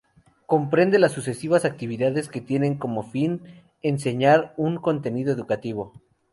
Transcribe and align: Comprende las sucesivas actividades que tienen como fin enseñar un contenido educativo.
Comprende 0.47 0.97
las 0.97 1.11
sucesivas 1.11 1.63
actividades 1.63 2.27
que 2.27 2.41
tienen 2.41 2.75
como 2.79 3.03
fin 3.03 3.43
enseñar 3.83 4.51
un 4.57 4.77
contenido 4.77 5.31
educativo. 5.31 5.93